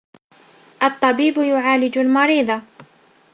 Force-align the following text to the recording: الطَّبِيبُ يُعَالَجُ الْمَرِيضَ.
الطَّبِيبُ 0.83 1.37
يُعَالَجُ 1.37 1.97
الْمَرِيضَ. 1.97 2.61